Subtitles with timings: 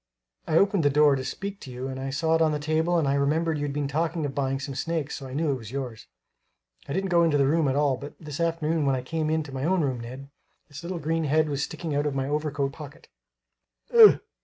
[0.47, 2.97] I opened the door to speak to you and I saw it on the table
[2.97, 5.69] and I remembered you'd been talking of buying some snakes, so I knew it was
[5.71, 6.07] yours.
[6.89, 9.51] I didn't go into the room at all, but this afternoon when I came into
[9.53, 10.31] my own room, Ned,
[10.71, 13.09] its little green head was sticking out of my overcoat pocket
[13.93, 14.21] ugh!